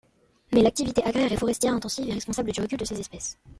[0.51, 3.37] Mais l'activité agraire et forestière intensive est responsable du recul de ces espèces.